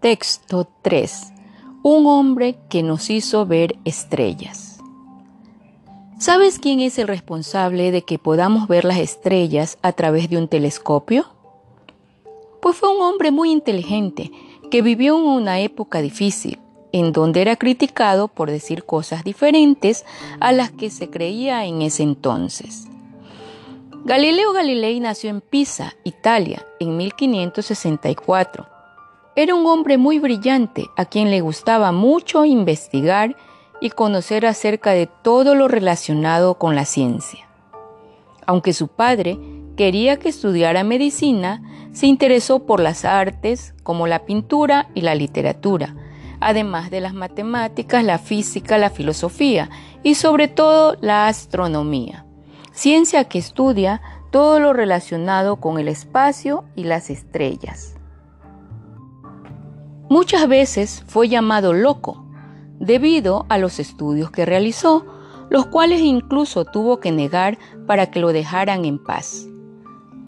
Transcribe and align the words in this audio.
Texto 0.00 0.66
3. 0.80 1.34
Un 1.82 2.06
hombre 2.06 2.56
que 2.70 2.82
nos 2.82 3.10
hizo 3.10 3.44
ver 3.44 3.76
estrellas. 3.84 4.78
¿Sabes 6.18 6.58
quién 6.58 6.80
es 6.80 6.98
el 6.98 7.06
responsable 7.06 7.90
de 7.90 8.00
que 8.00 8.18
podamos 8.18 8.66
ver 8.66 8.86
las 8.86 8.96
estrellas 8.96 9.76
a 9.82 9.92
través 9.92 10.30
de 10.30 10.38
un 10.38 10.48
telescopio? 10.48 11.26
Pues 12.62 12.78
fue 12.78 12.88
un 12.88 13.02
hombre 13.02 13.30
muy 13.30 13.50
inteligente 13.50 14.32
que 14.70 14.80
vivió 14.80 15.18
en 15.18 15.24
una 15.24 15.60
época 15.60 16.00
difícil, 16.00 16.58
en 16.92 17.12
donde 17.12 17.42
era 17.42 17.56
criticado 17.56 18.28
por 18.28 18.50
decir 18.50 18.84
cosas 18.84 19.22
diferentes 19.22 20.06
a 20.40 20.52
las 20.52 20.70
que 20.70 20.88
se 20.88 21.10
creía 21.10 21.66
en 21.66 21.82
ese 21.82 22.04
entonces. 22.04 22.86
Galileo 24.06 24.54
Galilei 24.54 24.98
nació 24.98 25.28
en 25.28 25.42
Pisa, 25.42 25.94
Italia, 26.04 26.64
en 26.80 26.96
1564 26.96 28.79
era 29.42 29.54
un 29.54 29.66
hombre 29.66 29.96
muy 29.96 30.18
brillante 30.18 30.90
a 30.98 31.06
quien 31.06 31.30
le 31.30 31.40
gustaba 31.40 31.92
mucho 31.92 32.44
investigar 32.44 33.36
y 33.80 33.88
conocer 33.88 34.44
acerca 34.44 34.90
de 34.90 35.06
todo 35.06 35.54
lo 35.54 35.66
relacionado 35.66 36.56
con 36.56 36.76
la 36.76 36.84
ciencia. 36.84 37.48
Aunque 38.44 38.74
su 38.74 38.88
padre 38.88 39.38
quería 39.78 40.18
que 40.18 40.28
estudiara 40.28 40.84
medicina, 40.84 41.62
se 41.92 42.06
interesó 42.06 42.66
por 42.66 42.80
las 42.80 43.06
artes 43.06 43.72
como 43.82 44.06
la 44.06 44.26
pintura 44.26 44.90
y 44.94 45.00
la 45.00 45.14
literatura, 45.14 45.96
además 46.38 46.90
de 46.90 47.00
las 47.00 47.14
matemáticas, 47.14 48.04
la 48.04 48.18
física, 48.18 48.76
la 48.76 48.90
filosofía 48.90 49.70
y 50.02 50.16
sobre 50.16 50.48
todo 50.48 50.98
la 51.00 51.28
astronomía, 51.28 52.26
ciencia 52.72 53.24
que 53.24 53.38
estudia 53.38 54.02
todo 54.30 54.60
lo 54.60 54.74
relacionado 54.74 55.56
con 55.56 55.78
el 55.78 55.88
espacio 55.88 56.64
y 56.76 56.84
las 56.84 57.08
estrellas. 57.08 57.99
Muchas 60.10 60.48
veces 60.48 61.04
fue 61.06 61.28
llamado 61.28 61.72
loco 61.72 62.24
debido 62.80 63.46
a 63.48 63.58
los 63.58 63.78
estudios 63.78 64.32
que 64.32 64.44
realizó, 64.44 65.06
los 65.50 65.66
cuales 65.66 66.00
incluso 66.00 66.64
tuvo 66.64 66.98
que 66.98 67.12
negar 67.12 67.58
para 67.86 68.10
que 68.10 68.18
lo 68.18 68.32
dejaran 68.32 68.84
en 68.84 68.98
paz. 68.98 69.46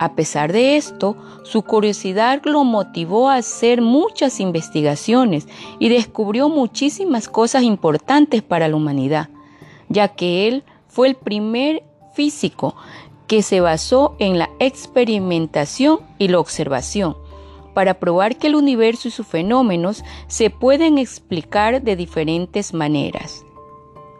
A 0.00 0.16
pesar 0.16 0.52
de 0.52 0.76
esto, 0.76 1.16
su 1.44 1.62
curiosidad 1.62 2.42
lo 2.44 2.64
motivó 2.64 3.28
a 3.28 3.36
hacer 3.36 3.80
muchas 3.80 4.40
investigaciones 4.40 5.46
y 5.78 5.90
descubrió 5.90 6.48
muchísimas 6.48 7.28
cosas 7.28 7.62
importantes 7.62 8.42
para 8.42 8.66
la 8.66 8.74
humanidad, 8.74 9.28
ya 9.88 10.08
que 10.08 10.48
él 10.48 10.64
fue 10.88 11.06
el 11.06 11.14
primer 11.14 11.84
físico 12.14 12.74
que 13.28 13.42
se 13.42 13.60
basó 13.60 14.16
en 14.18 14.40
la 14.40 14.50
experimentación 14.58 16.00
y 16.18 16.26
la 16.26 16.40
observación 16.40 17.27
para 17.74 17.94
probar 17.94 18.36
que 18.36 18.48
el 18.48 18.54
universo 18.54 19.08
y 19.08 19.10
sus 19.10 19.26
fenómenos 19.26 20.04
se 20.26 20.50
pueden 20.50 20.98
explicar 20.98 21.82
de 21.82 21.96
diferentes 21.96 22.74
maneras. 22.74 23.44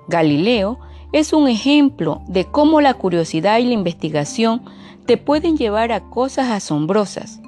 Galileo 0.08 0.78
es 1.12 1.32
un 1.32 1.48
ejemplo 1.48 2.22
de 2.26 2.44
cómo 2.44 2.80
la 2.80 2.94
curiosidad 2.94 3.58
y 3.58 3.64
la 3.64 3.74
investigación 3.74 4.62
te 5.06 5.16
pueden 5.16 5.56
llevar 5.56 5.90
a 5.92 6.10
cosas 6.10 6.50
asombrosas. 6.50 7.40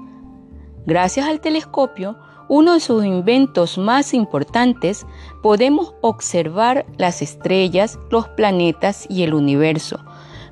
Gracias 0.86 1.28
al 1.28 1.40
telescopio, 1.40 2.16
uno 2.48 2.74
de 2.74 2.80
sus 2.80 3.04
inventos 3.04 3.78
más 3.78 4.12
importantes, 4.12 5.06
podemos 5.42 5.94
observar 6.00 6.84
las 6.96 7.22
estrellas, 7.22 7.98
los 8.10 8.28
planetas 8.28 9.06
y 9.08 9.22
el 9.22 9.34
universo, 9.34 10.00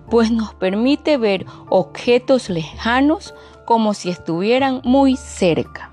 pues 0.09 0.31
nos 0.31 0.55
permite 0.55 1.17
ver 1.17 1.45
objetos 1.71 2.51
lejanos 2.51 3.35
como 3.69 3.93
si 3.93 4.09
estuvieran 4.09 4.81
muy 4.83 5.19
cerca. 5.19 5.88